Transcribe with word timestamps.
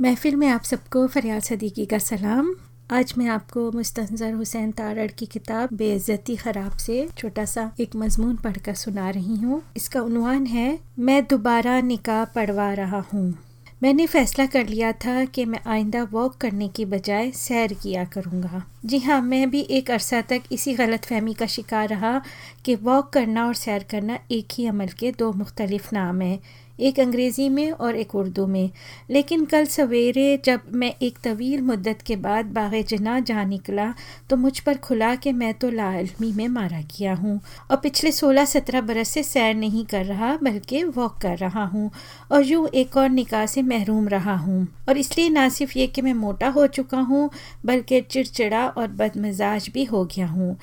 महफिल 0.00 0.36
में 0.36 0.46
आप 0.48 0.62
सबको 0.62 1.06
फरियाद 1.06 1.42
सदीकी 1.42 1.84
का 1.86 1.98
सलाम। 1.98 2.46
आज 2.90 3.12
मैं 3.18 3.26
आपको 3.28 3.70
मुस्तनज़र 3.72 4.32
हुसैन 4.32 4.70
तारड़ 4.72 5.10
की 5.10 5.26
किताब 5.26 5.72
बेइज्जती 5.72 6.36
ख़राब 6.36 6.76
से 6.76 7.06
छोटा 7.18 7.44
सा 7.44 7.70
एक 7.80 7.96
मजमून 7.96 8.36
पढ़कर 8.36 8.74
सुना 8.74 9.10
रही 9.10 9.36
हूँ। 9.36 9.60
इसका 9.76 10.00
उनवान 10.00 10.46
है, 10.46 10.78
मैं 10.98 11.22
दोबारा 11.30 11.80
निकाह 11.80 12.24
पढ़वा 12.24 12.72
रहा 12.74 13.02
हूँ। 13.12 13.34
मैंने 13.82 14.06
फैसला 14.06 14.46
कर 14.46 14.66
लिया 14.66 14.92
था 15.04 15.24
कि 15.24 15.44
मैं 15.44 15.60
आइंदा 15.66 16.02
वॉक 16.12 16.36
करने 16.36 16.68
की 16.68 16.84
बजाय 16.84 17.30
सैर 17.30 17.72
किया 17.72 18.04
करूँगा। 18.04 18.62
जी 18.84 18.98
हाँ 18.98 19.20
मैं 19.22 19.50
भी 19.50 19.60
एक 19.70 19.90
अरसा 19.90 20.20
तक 20.22 20.42
इसी 20.52 20.74
गलत 20.74 21.04
फहमी 21.04 21.34
का 21.34 21.46
शिकार 21.46 21.88
रहा 21.88 22.20
कि 22.64 22.74
वॉक 22.82 23.12
करना 23.12 23.46
और 23.46 23.54
सैर 23.54 23.86
करना 23.90 24.18
एक 24.30 24.48
ही 24.52 24.66
अमल 24.66 24.88
के 24.98 25.12
दो 25.12 25.32
मुख्तलिफ़ 25.32 25.88
नाम 25.92 26.20
हैं। 26.20 26.38
एक 26.80 27.00
अंग्रेज़ी 27.00 27.48
में 27.48 27.70
और 27.70 27.96
एक 27.96 28.14
उर्दू 28.14 28.46
में। 28.46 28.70
लेकिन 29.10 29.44
कल 29.44 29.64
सवेरे 29.66 30.40
जब 30.44 30.60
मैं 30.72 30.92
एक 31.02 31.18
तवील 31.24 31.62
मुद्दत 31.62 32.02
के 32.06 32.16
बाद 32.18 32.46
बाग 32.52 32.74
जना 32.88 33.18
जा 33.20 33.44
निकला 33.44 33.92
तो 34.30 34.36
मुझ 34.36 34.58
पर 34.60 34.76
खुला 34.78 35.14
कि 35.14 35.32
मैं 35.32 35.52
तो 35.54 35.70
लालमी 35.70 36.32
में 36.32 36.46
मारा 36.48 36.80
गया 36.90 37.14
हूँ 37.14 37.38
और 37.70 37.76
पिछले 37.76 38.12
सोलह 38.12 38.44
सत्रह 38.44 38.80
बरस 38.80 39.08
से 39.08 39.22
सैर 39.22 39.54
नहीं 39.54 39.84
कर 39.84 40.04
रहा, 40.04 40.36
बल्कि 40.42 40.82
वॉक 40.86 41.18
कर 41.22 41.36
रहा 41.38 41.64
हूँ 41.64 41.90
और 42.32 42.44
यूँ 42.44 42.66
एक 42.74 42.96
और 42.96 43.08
निकाह 43.10 43.46
से 43.46 43.62
महरूम 43.62 44.08
रहा 44.08 44.36
हूँ। 44.36 44.66
और 44.88 44.98
इसलिए 44.98 45.28
ना 45.28 45.48
सिर्फ़ 45.48 45.78
ये 45.78 45.86
कि 45.86 46.02
मैं 46.02 46.14
मोटा 46.14 46.48
हो 46.48 46.66
चुका 46.68 47.00
हूँ, 47.00 47.28
बल्कि 47.66 48.00
चिड़चिड़ा 48.00 48.66
और 48.68 48.88
बदमजाज 48.90 49.68
भी 49.74 49.84
हो 49.84 50.04
गया 50.06 50.26
हूँ। 50.26 50.56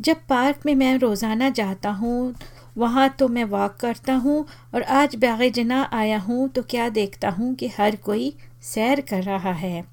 जब 0.00 0.16
पार्क 0.28 0.60
में 0.66 0.74
मैं 0.74 0.96
रोज़ाना 0.98 1.48
जाता 1.50 1.90
हूँ 1.92 2.34
वहाँ 2.76 3.08
तो 3.18 3.28
मैं 3.28 3.44
वॉक 3.44 3.76
करता 3.80 4.14
हूँ 4.14 4.44
और 4.74 4.82
आज 4.82 5.16
बाग 5.16 5.42
जना 5.50 5.82
आया 5.92 6.18
हूँ 6.18 6.48
तो 6.48 6.62
क्या 6.62 6.88
देखता 6.90 7.30
हूँ 7.30 7.54
कि 7.54 7.68
हर 7.78 7.96
कोई 7.96 8.32
सैर 8.64 9.00
कर 9.00 9.22
रहा 9.22 9.52
है। 9.52 9.84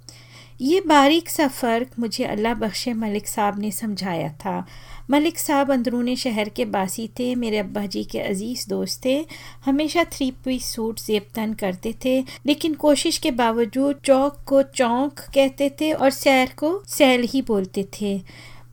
ये 0.61 0.79
बारीक 0.81 1.29
सा 1.29 1.47
फ़र्क 1.47 1.91
मुझे 1.99 2.23
अल्लाह 2.23 2.53
बख्श 2.53 2.87
मलिक 2.87 3.27
साहब 3.27 3.59
ने 3.59 3.71
समझाया 3.71 4.29
था। 4.35 4.65
मलिक 5.11 5.39
साहब 5.39 5.71
अंदरून 5.71 6.13
शहर 6.15 6.49
के 6.49 6.65
बासी 6.65 7.07
थे, 7.19 7.33
मेरे 7.35 7.57
अब्बा 7.57 7.85
जी 7.85 8.03
के 8.03 8.19
अज़ीज़ 8.19 8.67
दोस्त 8.69 9.01
थे। 9.05 9.25
हमेशा 9.65 10.03
थ्री 10.03 10.29
पीस 10.45 10.65
सूट 10.65 10.99
जेब 10.99 11.25
तन 11.35 11.53
करते 11.53 11.93
थे, 12.05 12.19
लेकिन 12.45 12.73
कोशिश 12.75 13.17
के 13.17 13.31
बावजूद 13.31 13.99
चौक 14.05 14.37
को 14.47 14.61
चौंक 14.63 15.19
कहते 15.33 15.69
थे 15.81 15.91
और 15.91 16.09
सैर 16.11 16.53
को 16.57 16.81
सैल 16.87 17.23
ही 17.23 17.41
बोलते 17.41 17.87
थे। 18.01 18.15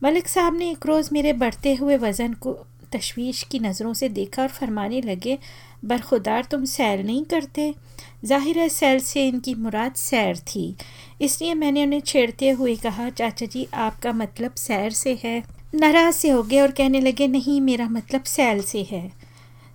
मलिक 0.03 0.27
साहब 0.27 0.57
ने 0.57 0.69
एक 0.71 0.85
रोज़ 0.85 1.09
मेरे 1.13 1.33
बढ़ते 1.33 1.75
हुए 1.75 1.97
वज़न 1.97 2.33
को 2.33 2.57
तशवीश 2.91 3.43
की 3.43 3.59
नज़रों 3.59 3.93
से 3.93 4.09
देखा 4.09 4.41
और 4.41 4.47
फरमाने 4.47 5.01
लगे, 5.01 5.37
बरखुदार 5.85 6.47
तुम 6.51 6.65
सैर 6.65 7.03
नहीं 7.03 7.23
करते। 7.25 7.73
ज़ाहिर 8.25 8.59
है 8.59 8.67
सैर 8.69 8.99
से 8.99 9.27
इनकी 9.27 9.53
मुराद 9.55 9.93
सैर 9.93 10.37
थी। 10.37 10.75
इसलिए 11.21 11.53
मैंने 11.53 11.83
उन्हें 11.83 12.01
छेड़ते 12.01 12.49
हुए 12.49 12.75
कहा, 12.75 13.09
चाचा 13.09 13.45
जी, 13.45 13.67
आपका 13.73 14.13
मतलब 14.13 14.55
सैर 14.55 14.91
से 14.91 15.19
है। 15.23 15.43
नाराज़ 15.75 16.15
से 16.15 16.29
हो 16.29 16.43
गए 16.43 16.59
और 16.59 16.71
कहने 16.71 16.99
लगे, 16.99 17.27
नहीं, 17.27 17.61
मेरा 17.61 17.87
मतलब 17.89 18.23
सैल 18.23 18.61
से 18.61 18.83
है। 18.83 19.18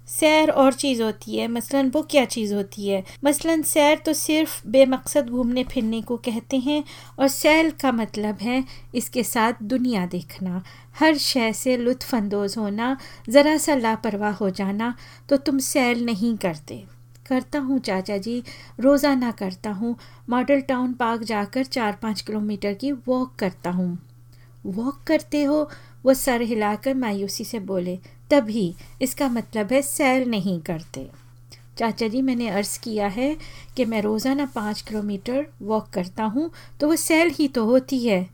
सैर 0.08 0.50
और 0.50 0.72
चीज़ 0.72 1.02
होती 1.02 1.36
है, 1.36 1.46
मसलन 1.48 1.90
वो 1.90 2.02
क्या 2.02 2.24
चीज़ 2.24 2.54
होती 2.54 2.88
है? 2.88 3.02
मसलन 3.24 3.62
सैर 3.62 3.98
तो 3.98 4.12
सिर्फ़ 4.12 4.68
बेमकसद 4.68 5.30
घूमने 5.30 5.64
फिरने 5.64 6.00
को 6.02 6.16
कहते 6.16 6.56
हैं 6.56 6.82
और 7.18 7.28
सैल 7.28 7.70
का 7.70 7.92
मतलब 7.92 8.38
है 8.42 8.62
इसके 8.94 9.22
साथ 9.22 9.62
दुनिया 9.62 10.06
देखना। 10.06 10.62
हर 10.98 11.16
शय 11.18 11.52
से 11.52 11.76
लुत्फानंदोज़ 11.76 12.58
होना, 12.58 12.96
ज़रा 13.28 13.56
सा 13.56 13.74
लापरवाह 13.74 14.34
हो 14.34 14.50
जाना 14.50 14.94
तो 15.28 15.36
तुम 15.36 15.58
सैर 15.58 15.96
नहीं 15.96 16.36
करते। 16.36 16.82
करता 17.28 17.58
हूँ 17.58 17.78
चाचा 17.78 18.16
जी, 18.18 18.42
रोज़ाना 18.80 19.30
करता 19.30 19.70
हूँ। 19.70 19.94
मॉडल 20.30 20.60
टाउन 20.60 20.92
पार्क 20.92 21.22
जाकर 21.22 21.64
चार 21.64 21.98
पाँच 22.02 22.20
किलोमीटर 22.20 22.74
की 22.74 22.92
वॉक 22.92 23.34
करता 23.38 23.70
हूँ। 23.70 23.98
वॉक 24.66 25.02
करते 25.06 25.42
हो? 25.44 25.68
वो 26.04 26.14
सर 26.14 26.42
हिलाकर 26.42 26.94
मायूसी 26.94 27.44
से 27.44 27.58
बोले 27.60 27.98
तभी 28.30 28.74
इसका 29.02 29.28
मतलब 29.28 29.72
है 29.72 29.82
सैर 29.82 30.26
नहीं 30.26 30.60
करते। 30.60 31.06
चाचा 31.78 32.08
जी, 32.08 32.22
मैंने 32.22 32.48
अर्ज़ 32.48 32.78
किया 32.80 33.06
है 33.08 33.36
कि 33.76 33.84
मैं 33.84 34.00
रोज़ाना 34.02 34.46
पाँच 34.54 34.80
किलोमीटर 34.80 35.46
वॉक 35.62 35.88
करता 35.88 36.24
हूँ 36.24 36.50
तो 36.80 36.88
वो 36.88 36.96
सैल 36.96 37.30
ही 37.30 37.48
तो 37.48 37.64
होती 37.64 38.06
है। 38.06 38.26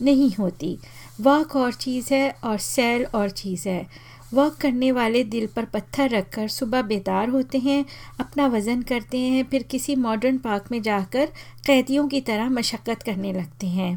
नहीं 0.00 0.30
होती। 0.34 0.76
वॉक 1.20 1.56
और 1.56 1.72
चीज़ 1.74 2.12
है 2.14 2.30
और 2.44 2.58
सैल 2.58 3.04
और 3.14 3.30
चीज़ 3.30 3.68
है। 3.68 3.86
वॉक 4.34 4.54
करने 4.56 4.90
वाले 4.92 5.22
दिल 5.24 5.46
पर 5.46 5.64
पत्थर 5.64 6.08
रखकर 6.10 6.48
सुबह 6.48 6.82
बेदार 6.82 7.28
होते 7.28 7.58
हैं, 7.58 7.84
अपना 8.20 8.46
वज़न 8.46 8.82
करते 8.82 9.18
हैं, 9.18 9.44
फिर 9.44 9.62
किसी 9.62 9.96
मॉडर्न 9.96 10.38
पार्क 10.38 10.70
में 10.72 10.80
जाकर 10.82 11.26
कैदियों 11.66 12.06
की 12.08 12.20
तरह 12.20 12.48
मशक्क़त 12.50 13.02
करने 13.02 13.32
लगते 13.32 13.66
हैं। 13.66 13.96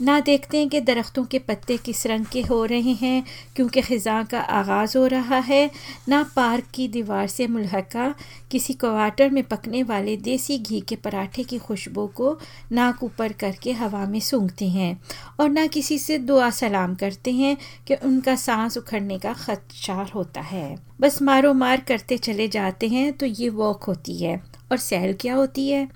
ना 0.00 0.18
देखते 0.20 0.58
हैं 0.58 0.68
कि 0.68 0.80
दरख्तों 0.80 1.24
के 1.24 1.38
पत्ते 1.38 1.76
किस 1.76 2.06
रंग 2.06 2.26
के 2.26 2.40
हो 2.40 2.64
रहे 2.64 2.92
हैं, 2.92 3.24
क्योंकि 3.56 3.80
ख़ज़ा 3.80 4.22
का 4.22 4.40
आगाज़ 4.40 4.96
हो 4.98 5.06
रहा 5.06 5.38
है। 5.38 5.70
ना 6.08 6.22
पार्क 6.36 6.64
की 6.74 6.86
दीवार 6.88 7.26
से 7.26 7.46
मुलहका, 7.46 8.14
किसी 8.50 8.74
क्वार्टर 8.74 9.30
में 9.30 9.42
पकने 9.42 9.82
वाले 9.82 10.16
देसी 10.16 10.58
घी 10.58 10.80
के 10.80 10.96
पराठे 10.96 11.44
की 11.44 11.58
खुशबू 11.58 12.06
को 12.06 12.38
नाक 12.72 13.02
ऊपर 13.02 13.32
करके 13.32 13.72
हवा 13.72 14.04
में 14.06 14.20
सूंघते 14.20 14.68
हैं। 14.68 15.00
और 15.40 15.48
ना 15.48 15.66
किसी 15.66 15.98
से 15.98 16.18
दुआ 16.18 16.50
सलाम 16.50 16.94
करते 16.94 17.32
हैं 17.32 17.56
कि 17.86 17.94
उनका 17.94 18.36
सांस 18.36 18.78
उखड़ने 18.78 19.18
का 19.18 19.32
खदशार 19.32 20.10
होता 20.14 20.40
है। 20.40 20.76
बस 21.00 21.22
मारो 21.22 21.52
मार 21.54 21.80
करते 21.80 22.18
चले 22.18 22.48
जाते 22.48 22.88
हैं 22.88 23.12
तो 23.12 23.26
ये 23.26 23.48
वॉक 23.48 23.84
होती 23.84 24.18
है। 24.22 24.40
और 24.72 24.78
सैल 24.78 25.12
क्या 25.12 25.34
होती 25.34 25.68
है? 25.68 25.86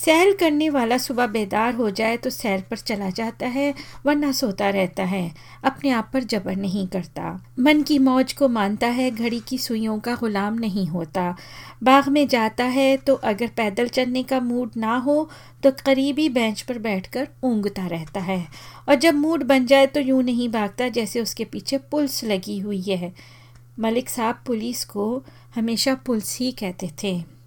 सैर 0.00 0.32
करने 0.40 0.68
वाला 0.70 0.96
सुबह 0.98 1.26
बेदार 1.26 1.74
हो 1.74 1.88
जाए 1.90 2.16
तो 2.16 2.30
सैर 2.30 2.60
पर 2.60 2.76
चला 2.76 3.08
जाता 3.10 3.46
है, 3.46 3.74
वरना 4.06 4.30
सोता 4.32 4.68
रहता 4.70 5.04
है, 5.04 5.32
अपने 5.64 5.90
आप 5.90 6.08
पर 6.12 6.22
जबर 6.22 6.56
नहीं 6.56 6.86
करता। 6.88 7.32
मन 7.58 7.82
की 7.82 7.98
मौज 7.98 8.32
को 8.32 8.48
मानता 8.48 8.86
है, 8.86 9.10
घड़ी 9.10 9.40
की 9.40 9.58
सुइयों 9.58 9.98
का 9.98 10.14
गुलाम 10.14 10.54
नहीं 10.54 10.86
होता। 10.86 11.34
बाग 11.82 12.08
में 12.08 12.26
जाता 12.28 12.64
है 12.66 12.96
तो 12.96 13.14
अगर 13.14 13.50
पैदल 13.56 13.88
चलने 13.88 14.22
का 14.22 14.40
मूड 14.40 14.70
ना 14.76 14.96
हो 14.96 15.28
तो 15.62 15.70
करीबी 15.84 16.28
बेंच 16.28 16.62
पर 16.62 16.78
बैठकर 16.78 17.28
ऊँगता 17.44 17.86
रहता 17.86 18.20
है। 18.20 18.46
और 18.88 18.94
जब 18.94 19.14
मूड 19.14 19.42
बन 19.42 19.66
जाए 19.66 19.86
तो 19.86 20.00
यूँ 20.00 20.22
नहीं 20.22 20.48
भागता 20.48 20.88
जैसे 20.88 21.20
उसके 21.20 21.44
पीछे 21.44 21.78
पुलिस 21.90 22.22
लगी 22.24 22.58
हुई 22.58 22.80
है। 22.82 23.12
मलिक 23.80 24.08
साहब 24.08 24.40
पुलिस 24.46 24.84
को 24.84 25.22
हमेशा 25.54 25.94
पुलिस 26.06 26.36
ही 26.38 26.50
कहते 26.52 26.90
थे। 27.02 27.39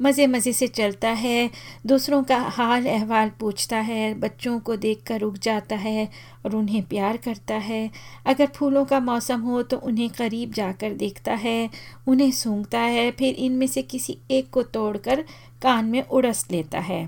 मज़े 0.00 0.26
मज़े 0.26 0.52
से 0.52 0.66
चलता 0.68 1.08
है, 1.08 1.50
दूसरों 1.86 2.22
का 2.22 2.36
हाल 2.36 2.86
अहवाल 2.86 3.30
पूछता 3.40 3.76
है, 3.76 4.12
बच्चों 4.14 4.58
को 4.60 4.76
देख 4.76 5.02
कर 5.06 5.20
रुक 5.20 5.36
जाता 5.38 5.76
है 5.76 6.08
और 6.46 6.56
उन्हें 6.56 6.82
प्यार 6.82 7.16
करता 7.16 7.54
है। 7.54 7.90
अगर 8.26 8.46
फूलों 8.46 8.84
का 8.84 9.00
मौसम 9.00 9.40
हो 9.40 9.62
तो 9.62 9.76
उन्हें 9.76 10.08
करीब 10.10 10.52
जाकर 10.52 10.94
देखता 10.94 11.34
है, 11.34 11.70
उन्हें 12.06 12.30
सूंघता 12.30 12.80
है, 12.80 13.10
फिर 13.10 13.34
इनमें 13.34 13.66
से 13.66 13.82
किसी 13.82 14.18
एक 14.30 14.50
को 14.50 14.62
तोड़कर 14.62 15.24
कान 15.62 15.84
में 15.84 16.02
उड़स 16.02 16.46
लेता 16.50 16.78
है। 16.78 17.06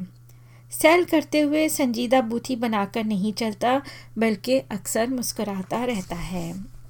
सैल 0.72 1.04
करते 1.04 1.41
हुए 1.41 1.69
संजीदा 1.69 2.20
बूथी 2.20 2.56
बनाकर 2.56 3.04
नहीं 3.04 3.32
चलता, 3.32 3.80
बल्कि 4.19 4.59
अक्सर 4.59 5.09
मुस्कुराता 5.09 5.84
रहता 5.84 6.16
है। 6.16 6.81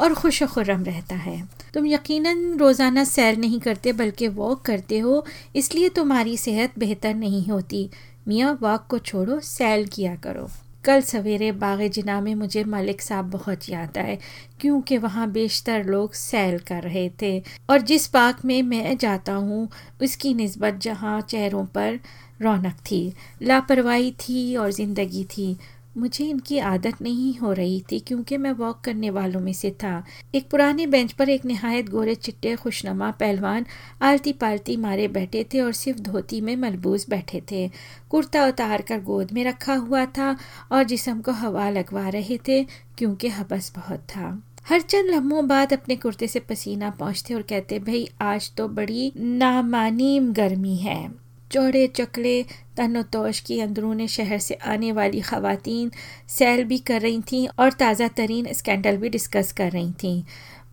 और 0.00 0.14
खुश 0.14 0.42
खुर्रम 0.42 0.84
रहता 0.84 1.14
है। 1.14 1.42
तुम 1.74 1.86
यकीनन 1.86 2.56
रोज़ाना 2.58 3.04
सैर 3.04 3.36
नहीं 3.36 3.60
करते, 3.60 3.92
बल्कि 3.92 4.28
वॉक 4.28 4.62
करते 4.62 4.98
हो, 4.98 5.24
इसलिए 5.56 5.88
तुम्हारी 5.88 6.36
सेहत 6.36 6.78
बेहतर 6.78 7.14
नहीं 7.14 7.46
होती। 7.46 7.88
मियाँ 8.28 8.58
वॉक 8.62 8.86
को 8.90 8.98
छोड़ो, 8.98 9.40
सैर 9.40 9.86
किया 9.86 10.14
करो। 10.16 10.48
कल 10.84 11.00
सवेरे 11.00 11.50
बाग 11.52 11.80
जिना 11.82 12.20
में 12.20 12.34
मुझे 12.34 12.62
मलिक 12.64 13.02
साहब 13.02 13.30
बहुत 13.30 13.68
याद 13.68 13.98
आए, 13.98 14.18
क्योंकि 14.60 14.98
वहाँ 14.98 15.30
बेशतर 15.30 15.84
लोग 15.84 16.14
सैर 16.14 16.56
कर 16.58 16.82
रहे 16.82 17.08
थे। 17.22 17.42
और 17.70 17.80
जिस 17.80 18.06
पार्क 18.06 18.44
में 18.44 18.62
मैं 18.62 18.96
जाता 18.98 19.32
हूँ, 19.32 19.68
उसकी 20.02 20.34
नस्बत 20.34 20.78
जहाँ 20.82 21.20
चेहरों 21.20 21.64
पर 21.66 21.98
रौनक 22.42 22.76
थी, 22.90 23.12
लापरवाही 23.42 24.10
थी 24.20 24.56
और 24.56 24.70
ज़िंदगी 24.70 25.24
थी। 25.24 25.56
मुझे 25.96 26.24
इनकी 26.24 26.58
आदत 26.58 27.02
नहीं 27.02 27.38
हो 27.38 27.52
रही 27.52 27.84
थी 27.92 28.00
क्योंकि 28.00 28.36
मैं 28.36 28.52
वॉक 28.52 28.80
करने 28.80 29.10
वालों 29.10 29.40
में 29.40 29.52
से 29.52 29.70
था। 29.70 30.04
एक 30.34 30.50
पुराने 30.50 30.86
बेंच 30.86 31.12
पर 31.12 31.28
एक 31.28 31.44
नहायत 31.44 31.88
गोरे 31.88 32.14
चिट्टे 32.14 32.56
खुशनुमा 32.56 33.10
पहलवान 33.10 33.66
आलती 34.02 34.32
पालती 34.32 34.76
मारे 34.76 35.08
बैठे 35.08 35.44
थे 35.44 35.60
और 35.60 35.72
सिर्फ़ 35.72 36.00
धोती 36.00 36.40
में 36.40 36.56
मलबूस 36.56 37.10
बैठे 37.10 37.42
थे। 37.50 37.70
कुर्ता 38.10 38.46
उतार 38.46 38.82
कर 38.82 39.00
गोद 39.00 39.32
में 39.32 39.44
रखा 39.44 39.74
हुआ 39.74 40.04
था 40.04 40.36
और 40.72 40.84
जिसम 40.84 41.20
को 41.20 41.32
हवा 41.32 41.70
लगवा 41.70 42.08
रहे 42.08 42.38
थे 42.38 42.64
क्योंकि 42.98 43.28
हबस 43.28 43.72
बहुत 43.76 44.00
था। 44.00 44.42
हर 44.68 44.80
चंद 44.80 45.10
लम्हों 45.10 45.46
बाद 45.46 45.72
अपने 45.72 45.96
कुर्ते 45.96 46.26
से 46.28 46.40
पसीना 46.40 46.90
पहुँचते 46.90 47.34
और 47.34 47.42
कहते, 47.42 47.78
भाई, 47.78 48.08
आज 48.20 48.54
तो 48.54 48.68
बड़ी 48.68 49.12
नामानीम 49.16 50.32
गर्मी 50.32 50.76
है। 50.76 51.29
चौड़े 51.50 51.86
चकले 51.86 52.42
तनोतोश 52.76 53.40
की 53.40 53.58
अंदरून 53.60 54.06
शहर 54.06 54.38
से 54.38 54.54
आने 54.54 54.92
वाली 54.92 55.20
खातन 55.20 55.90
सैल 56.28 56.64
भी 56.64 56.78
कर 56.78 57.00
रही 57.00 57.20
थीं 57.32 57.46
और 57.58 57.72
ताज़ा 57.72 58.08
तरीन 58.16 58.52
स्कैंडल 58.52 58.96
भी 58.96 59.08
डिस्कस 59.08 59.52
कर 59.52 59.70
रही 59.70 59.90
थीं। 59.92 60.22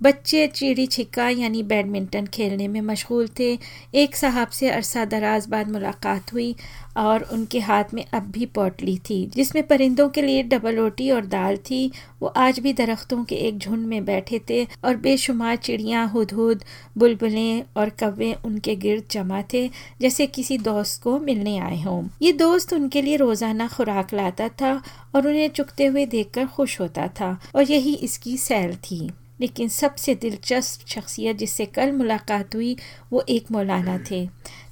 बच्चे 0.02 0.46
चिड़ी 0.48 0.86
छिक्का 0.88 1.28
यानी 1.30 1.62
बैडमिंटन 1.64 2.26
खेलने 2.26 2.68
में 2.68 2.82
मशगूल 2.82 3.28
थे। 3.40 3.58
एक 3.94 4.16
साहब 4.16 4.48
से 4.50 4.70
अरसा 4.70 5.06
दराज 5.06 5.48
बाद 5.48 5.72
मुलाकात 5.72 6.34
हुई 6.34 6.56
और 6.98 7.24
उनके 7.24 7.60
हाथ 7.60 7.94
में 7.94 8.04
अब 8.06 8.30
भी 8.32 8.46
पोटली 8.48 8.98
थी, 9.00 9.26
जिसमें 9.36 9.66
परिंदों 9.68 10.08
के 10.10 10.22
लिए 10.22 10.44
डबल 10.44 10.76
रोटी 10.76 11.10
और 11.12 11.26
दाल 11.26 11.58
थी। 11.62 11.92
वो 12.22 12.28
आज 12.38 12.60
भी 12.60 12.74
दरख्तों 12.74 13.24
के 13.24 13.36
एक 13.38 13.58
झुंड 13.58 13.88
में 13.88 14.06
बैठे 14.06 14.42
थे 14.50 14.64
और 14.84 14.96
बेशुमार 14.98 15.56
चिड़ियाँ, 15.58 16.08
हुदहुद, 16.08 16.64
बुलबुलें 16.98 17.64
और 17.78 17.90
कव्वे 18.00 18.34
उनके 18.46 18.76
गिरद 18.78 19.04
जमा 19.12 19.42
थे, 19.54 19.68
जैसे 20.02 20.28
किसी 20.28 20.58
दोस्त 20.60 21.04
को 21.04 21.20
मिलने 21.20 21.58
आए 21.60 21.82
हों। 21.82 22.04
ये 22.22 22.32
दोस्त 22.38 22.74
उनके 22.74 23.02
लिए 23.02 23.16
रोज़ाना 23.18 23.68
खुराक 23.68 24.14
लाता 24.14 24.48
था 24.52 24.82
और 25.16 25.28
उन्हें 25.28 25.50
चुकते 25.50 25.86
हुए 25.86 26.06
देखकर 26.08 26.46
खुश 26.48 26.80
होता 26.82 27.08
था 27.20 27.38
और 27.56 27.72
यही 27.72 27.96
इसकी 27.96 28.38
सैल 28.40 28.76
थी। 28.82 29.10
लेकिन 29.40 29.68
सबसे 29.70 30.16
दिलचस्प 30.16 30.88
शख्सियत 30.88 31.38
जिससे 31.38 31.66
कल 31.68 31.92
मुलाकात 31.92 32.56
हुई, 32.56 32.76
वो 33.12 33.24
एक 33.30 33.52
मौलाना 33.52 33.98
थे। 34.12 34.26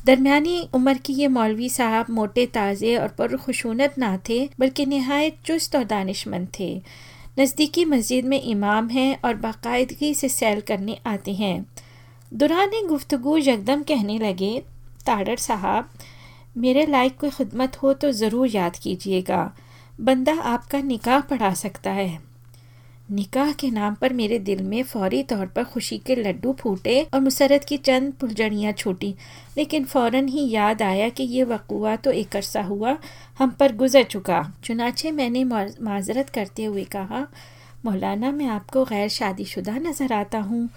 दरमियानी 0.06 0.58
उम्र 0.74 0.94
की 0.96 1.14
ये 1.14 1.28
मौलवी 1.30 1.70
साहब 1.70 2.10
मोटे, 2.10 2.46
ताज़े 2.46 2.96
और 2.98 3.08
पुरखशूनत 3.08 3.96
ना 3.98 4.18
थे, 4.30 4.40
बल्कि 4.60 4.86
नहायत 4.86 5.38
चुस्त 5.46 5.76
और 5.76 5.84
दानिशमंद 5.86 6.48
थे। 6.60 6.82
नज़दीकी 7.40 7.86
मस्जिद 7.86 8.26
में 8.26 8.42
इमाम 8.42 8.90
हैं 8.90 9.18
और 9.26 9.36
बाकायदगी 9.38 10.14
से 10.14 10.30
सैल 10.30 10.62
करने 10.62 10.98
आते 11.06 11.34
हैं। 11.34 11.66
दुरान 12.32 12.88
गुफ्तु 12.88 13.38
यकदम 13.38 13.82
कहने 13.84 14.18
लगे 14.20 14.60
ताड़र 15.06 15.36
साहब, 15.38 15.90
मेरे 16.58 16.86
लायक 16.86 17.18
कोई 17.18 17.30
खदमत 17.30 17.76
हो 17.76 17.94
तो 17.94 18.12
ज़रूर 18.14 18.48
याद 18.48 18.76
कीजिएगा। 18.76 19.52
बंदा 20.00 20.34
आपका 20.44 20.82
निकाह 20.84 21.20
पढ़ा 21.22 21.54
सकता 21.54 21.92
है। 21.92 22.35
निकाह 23.10 23.52
के 23.52 23.70
नाम 23.72 23.96
पर 23.96 24.14
मेरे 24.14 24.38
दिल 24.40 24.62
में 24.64 24.82
फौरी 24.84 25.22
तौर 25.24 25.46
पर 25.46 25.64
खुशी 25.64 25.98
के 25.98 26.16
लड्डू 26.16 26.54
फूटे 26.54 27.02
और 27.14 27.20
मुसरत 27.22 27.64
की 27.64 27.78
चंद 27.78 28.14
पुलझड़ियाँ 28.14 28.72
छूटी। 28.74 29.14
लेकिन 29.58 29.84
फ़ौरन 29.86 30.28
ही 30.28 30.50
याद 30.50 30.82
आया 30.82 31.10
कि 31.10 31.24
ये 31.24 31.44
वकुआ 31.44 31.96
तो 31.96 32.12
एक 32.12 32.36
अरसा 32.36 32.62
हुआ, 32.62 32.98
हम 33.40 33.50
पर 33.50 33.76
गुजर 33.76 34.04
चुका। 34.06 34.42
चुनाचे 34.64 35.12
मैंने 35.12 35.44
माजरत 35.44 36.30
करते 36.30 36.66
हुए 36.66 36.84
कहा, 36.86 37.26
मौलाना, 37.86 38.32
मैं 38.32 38.48
आपको 38.48 38.84
गैर 38.86 39.10
शादीशुदा 39.10 39.78
नज़र 39.80 40.14
आता 40.14 40.40
हूँ। 40.40 40.70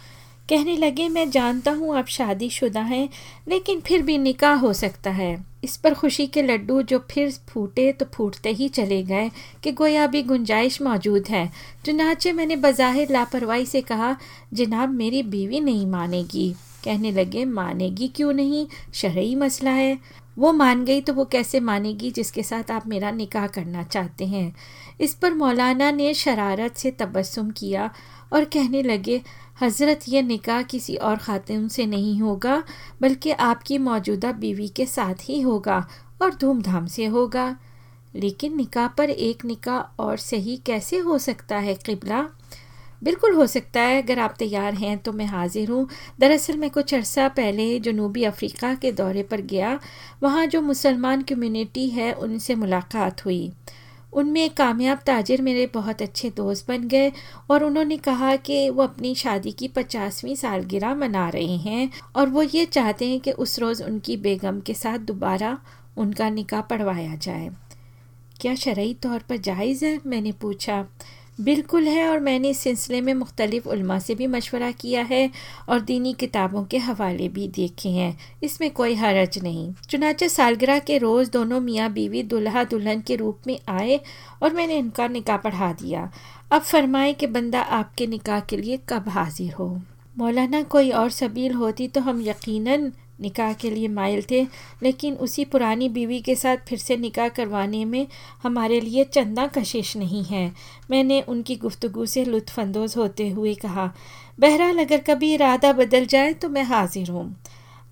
कहने 0.48 0.76
लगे, 0.76 1.08
मैं 1.08 1.30
जानता 1.30 1.70
हूँ 1.70 1.96
आप 1.96 2.06
शादीशुदा 2.06 2.80
हैं, 2.80 3.08
लेकिन 3.48 3.80
फिर 3.80 4.02
भी 4.02 4.16
निकाह 4.18 4.54
हो 4.54 4.72
सकता 4.72 5.10
है। 5.10 5.44
इस 5.64 5.76
पर 5.76 5.94
खुशी 5.94 6.26
के 6.26 6.42
लड्डू 6.42 6.82
जो 6.82 6.98
फिर 7.10 7.30
फूटे 7.48 7.90
तो 7.92 8.06
फूटते 8.14 8.50
ही 8.50 8.68
चले 8.68 9.02
गए 9.02 9.30
कि 9.62 9.72
गोया 9.72 10.06
भी 10.06 10.22
गुंजाइश 10.22 10.80
मौजूद 10.82 11.28
है। 11.28 11.50
चुनाचे 11.86 12.32
मैंने 12.32 12.56
बज़ाहिर 12.56 13.10
लापरवाही 13.10 13.66
से 13.66 13.80
कहा, 13.80 14.16
जनाब, 14.54 14.88
मेरी 14.88 15.22
बीवी 15.22 15.60
नहीं 15.60 15.86
मानेगी। 15.86 16.54
कहने 16.84 17.12
लगे, 17.12 17.44
मानेगी 17.44 18.08
क्यों 18.08 18.32
नहीं? 18.32 18.66
शरई 18.94 19.34
मसला 19.34 19.70
है। 19.70 19.98
वो 20.38 20.52
मान 20.52 20.84
गई 20.84 21.00
तो 21.00 21.12
वो 21.12 21.24
कैसे 21.24 21.60
मानेगी 21.60 22.10
जिसके 22.10 22.42
साथ 22.42 22.70
आप 22.70 22.86
मेरा 22.86 23.10
निकाह 23.10 23.46
करना 23.46 23.82
चाहते 23.82 24.26
हैं? 24.26 24.54
इस 25.00 25.14
पर 25.14 25.34
मौलाना 25.34 25.90
ने 25.90 26.14
शरारत 26.14 26.76
से 26.76 26.90
तबस्सुम 26.90 27.50
किया 27.50 27.90
और 28.32 28.44
कहने 28.44 28.82
लगे 28.82 29.20
हज़रत 29.62 30.00
ये 30.08 30.22
निकाह 30.22 30.62
किसी 30.62 30.96
और 30.96 31.16
खातून 31.16 31.69
से 31.69 31.87
नहीं 31.87 32.20
होगा, 32.20 32.62
बल्कि 33.00 33.31
आपकी 33.31 33.78
मौजूदा 33.78 34.32
बीवी 34.32 34.69
के 34.69 34.87
साथ 34.87 35.14
ही 35.20 35.40
होगा 35.40 35.87
और 36.22 36.34
धूमधाम 36.34 36.87
से 36.87 37.06
होगा। 37.06 37.56
लेकिन 38.14 38.56
निकाह 38.56 38.88
पर 38.88 39.10
एक 39.10 39.44
निकाह 39.44 40.02
और 40.02 40.16
सही 40.16 40.56
कैसे 40.56 40.99
हो 40.99 41.19
सकता 41.19 41.58
है 41.58 41.75
किबला? 41.75 42.26
बिल्कुल 43.05 43.34
हो 43.34 43.46
सकता 43.46 43.81
है, 43.81 44.02
अगर 44.02 44.19
आप 44.19 44.34
तैयार 44.38 44.75
हैं 44.75 44.99
तो 44.99 45.12
मैं 45.12 45.26
हाजिर 45.26 45.70
हूँ। 45.70 45.88
दरअसल 46.20 46.56
मैं 46.56 46.70
कुछ 46.70 46.94
अर्सा 46.94 47.28
पहले 47.28 47.78
जनूबी 47.81 48.25
अफ्रीका 48.25 48.75
के 48.75 48.93
दौरे 48.93 49.22
पर 49.22 49.40
गया। 49.40 49.78
वहाँ 50.22 50.46
जो 50.46 50.60
मुसलमान 50.60 51.22
कम्युनिटी 51.22 51.88
है, 51.88 52.12
उनसे 52.12 52.55
मुलाकात 52.55 53.25
हुई। 53.25 53.52
उनमें 54.12 54.44
एक 54.44 54.55
कामयाब 54.55 54.99
ताजर 55.06 55.43
मेरे 55.43 55.66
बहुत 55.66 56.02
अच्छे 56.02 56.31
दोस्त 56.31 56.69
बन 56.69 56.88
गए 56.88 57.12
और 57.50 57.64
उन्होंने 57.64 57.96
कहा 57.96 58.37
कि 58.37 58.70
वो 58.70 58.82
अपनी 58.82 59.14
शादी 59.14 59.52
की 59.52 59.69
पचासवीं 59.69 60.34
सालगिरह 60.34 60.94
मना 60.94 61.28
रहे 61.28 61.56
हैं 61.56 61.90
और 62.16 62.28
वो 62.28 62.43
ये 62.43 62.64
चाहते 62.64 63.08
हैं 63.08 63.20
कि 63.20 63.32
उस 63.32 63.58
रोज़ 63.58 63.84
उनकी 63.84 64.16
बेगम 64.16 64.60
के 64.60 64.75
साथ 64.75 64.99
दोबारा 64.99 65.58
उनका 65.96 66.31
निकाह 66.31 66.60
पढ़वाया 66.60 67.16
जाए। 67.16 67.50
क्या 68.40 68.55
शरा 68.55 68.93
तौर 68.93 69.19
पर 69.19 69.37
जायज़ 69.37 69.84
है? 69.84 70.00
मैंने 70.06 70.32
पूछा। 70.32 70.87
बिल्कुल 71.38 71.85
है 71.85 72.08
और 72.08 72.20
मैंने 72.20 72.50
इस 72.50 72.58
सिलसिले 72.58 73.00
में 73.00 73.14
मुख्तलिफ़ 73.14 73.69
से 73.99 74.14
भी 74.14 74.26
मशवरा 74.26 74.70
किया 74.70 75.02
है 75.02 75.31
और 75.69 75.81
दीनी 75.81 76.12
किताबों 76.12 76.64
के 76.64 76.79
हवाले 76.79 77.29
भी 77.29 77.46
देखे 77.49 77.88
हैं। 77.88 78.19
इसमें 78.43 78.70
कोई 78.70 78.94
हरज 78.94 79.38
नहीं। 79.43 79.73
चुनाचे 79.90 80.29
सालगिरह 80.29 80.79
के 80.79 80.99
रोज़ 80.99 81.31
दोनों 81.31 81.61
मियाँ 81.61 81.93
बीवी 81.93 82.23
दुल्हा 82.23 82.64
दुल्हन 82.64 83.00
के 83.00 83.17
रूप 83.17 83.38
में 83.46 83.58
आए 83.69 84.00
और 84.43 84.55
मैंने 84.55 84.76
इनका 84.76 85.08
निकाह 85.08 85.37
पढ़ा 85.37 85.73
दिया। 85.73 86.11
अब 86.52 86.62
फरमाए 86.62 87.12
कि 87.12 87.26
बंदा 87.26 87.61
आपके 87.61 88.06
निकाह 88.06 88.41
के 88.41 88.56
लिए 88.56 88.79
कब 88.88 89.08
हाजिर 89.08 89.52
हो? 89.52 89.81
मौलाना 90.19 90.62
कोई 90.62 90.91
और 90.91 91.11
सबील 91.11 91.52
होती 91.52 91.88
तो 91.88 92.00
हम 92.00 92.23
यकीनन 92.23 92.93
निकाह 93.20 93.53
के 93.53 93.70
लिए 93.70 93.88
मायल 93.88 94.23
थे, 94.31 94.43
लेकिन 94.82 95.15
उसी 95.17 95.44
पुरानी 95.44 95.88
बीवी 95.88 96.20
के 96.20 96.35
साथ 96.35 96.56
फिर 96.69 96.79
से 96.79 96.97
निकाह 96.97 97.29
करवाने 97.29 97.85
में 97.85 98.06
हमारे 98.43 98.81
लिए 98.81 99.05
चंदा 99.05 99.47
कशिश 99.49 99.97
नहीं 99.97 100.25
है। 100.25 100.53
मैंने 100.91 101.20
उनकी 101.23 101.56
गुफ्तगु 101.56 102.06
से 102.06 102.25
लुत्फानंदोज़ 102.25 102.99
होते 102.99 103.29
हुए 103.29 103.55
कहा, 103.55 103.93
बहरहाल, 104.38 104.79
अगर 104.79 104.99
कभी 105.00 105.32
इरादा 105.35 105.73
बदल 105.73 106.06
जाए 106.06 106.32
तो 106.32 106.49
मैं 106.49 106.62
हाजिर 106.65 107.11
हूँ। 107.11 107.37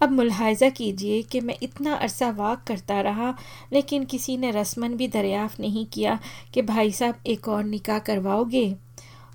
अब 0.00 0.10
मुलाहजा 0.10 0.68
कीजिए 0.68 1.20
कि 1.22 1.40
मैं 1.40 1.54
इतना 1.62 1.94
अरसा 1.94 2.30
वाक 2.30 2.64
करता 2.66 3.00
रहा, 3.00 3.34
लेकिन 3.72 4.04
किसी 4.04 4.36
ने 4.36 4.50
रस्मन 4.50 4.94
भी 4.94 5.08
दरियाफ़ 5.08 5.60
नहीं 5.60 5.86
किया 5.86 6.18
कि 6.54 6.62
भाई 6.62 6.92
साहब 6.92 7.14
एक 7.26 7.48
और 7.48 7.64
निकाह 7.64 7.98
करवाओगे। 7.98 8.66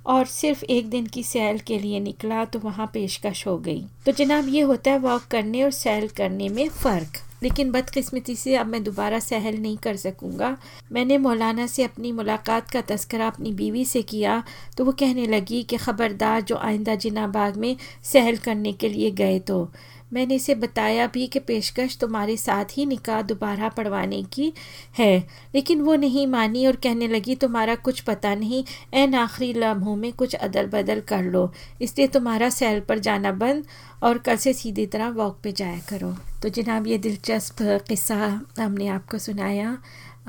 और 0.05 0.25
सिर्फ़ 0.25 0.63
एक 0.65 0.89
दिन 0.89 1.05
की 1.05 1.23
सैल 1.23 1.59
के 1.59 1.79
लिए 1.79 1.99
निकला 1.99 2.45
तो 2.45 2.59
वहाँ 2.59 2.89
पेशकश 2.93 3.45
हो 3.47 3.57
गई। 3.57 3.83
तो 4.05 4.11
जनाब, 4.11 4.47
ये 4.47 4.61
होता 4.61 4.91
है 4.91 4.99
वॉक 4.99 5.25
करने 5.31 5.63
और 5.63 5.71
सैल 5.71 6.07
करने 6.07 6.49
में 6.49 6.67
फ़र्क। 6.69 7.21
लेकिन 7.43 7.71
बदकिस्मती 7.71 8.35
से 8.35 8.55
अब 8.55 8.67
मैं 8.67 8.83
दोबारा 8.83 9.19
सहल 9.19 9.55
नहीं 9.57 9.77
कर 9.77 9.95
सकूँगा। 9.95 10.55
मैंने 10.91 11.17
मौलाना 11.17 11.65
से 11.67 11.83
अपनी 11.83 12.11
मुलाकात 12.11 12.69
का 12.71 12.81
तस्करा 12.81 13.27
अपनी 13.27 13.51
बीवी 13.51 13.85
से 13.85 14.01
किया 14.01 14.43
तो 14.77 14.85
वो 14.85 14.91
कहने 14.91 15.25
लगी 15.27 15.61
कि 15.63 15.77
ख़बरदार 15.77 16.41
जो 16.41 16.55
आइंदा 16.57 16.95
जिना 16.95 17.27
बाग 17.27 17.57
में 17.57 17.75
सहल 18.03 18.37
करने 18.37 18.73
के 18.73 18.89
लिए 18.89 19.11
गए 19.11 19.39
तो। 19.39 19.67
मैंने 20.13 20.35
इसे 20.35 20.55
बताया 20.55 21.07
भी 21.07 21.27
कि 21.27 21.39
पेशकश 21.39 21.97
तुम्हारे 21.97 22.37
साथ 22.37 22.65
ही 22.71 22.85
निकाह 22.85 23.21
दोबारा 23.21 23.69
पढ़वाने 23.69 24.23
की 24.23 24.53
है। 24.97 25.27
लेकिन 25.55 25.81
वो 25.81 25.95
नहीं 25.95 26.27
मानी 26.27 26.65
और 26.67 26.75
कहने 26.75 27.07
लगी, 27.07 27.35
तुम्हारा 27.35 27.75
कुछ 27.75 27.99
पता 27.99 28.35
नहीं। 28.35 28.63
एन 28.93 29.15
आखिरी 29.15 29.53
लम्हों 29.53 29.95
में 29.95 30.13
कुछ 30.13 30.35
अदल 30.35 30.67
बदल 30.67 30.99
कर 30.99 31.23
लो। 31.23 31.53
इसलिए 31.81 32.07
तुम्हारा 32.07 32.49
सैल 32.49 32.79
पर 32.79 32.99
जाना 32.99 33.31
बंद 33.31 33.65
और 34.03 34.17
कल 34.17 34.35
से 34.35 34.53
सीधी 34.53 34.85
तरह 34.85 35.09
वॉक 35.09 35.39
पे 35.43 35.51
जाया 35.51 35.79
करो। 35.89 36.15
तो 36.43 36.49
जनाब, 36.49 36.87
ये 36.87 36.97
दिलचस्प 36.97 37.55
किस्सा 37.61 38.41
हमने 38.59 38.87
आपको 38.87 39.17
सुनाया। 39.17 39.77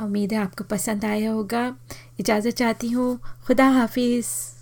उम्मीद 0.02 0.33
है 0.33 0.38
आपको 0.38 0.64
पसंद 0.64 1.04
आया 1.04 1.30
होगा। 1.30 1.76
इजाज़त 2.21 2.50
चाहती 2.50 2.88
हूँ। 2.88 3.18
खुदा 3.47 3.68
हाफिज़। 3.68 4.62